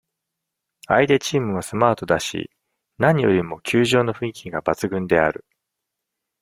[0.87, 2.49] 相手チームもスマートだし、
[2.97, 5.45] 何よりも、球場の雰囲気が抜群である。